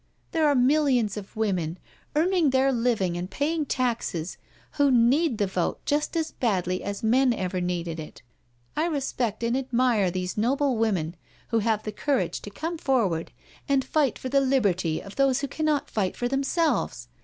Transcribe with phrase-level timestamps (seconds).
[0.31, 1.77] There are millions of women^
[2.15, 4.35] earning their living and paying taxes,
[4.71, 8.23] who need the vote just as badly as men ever needed it.
[8.75, 11.15] I respect and admire these noble women
[11.49, 13.31] who have the courage to come forward
[13.69, 17.07] and fight for the liberty of those who cannot fight for themselves.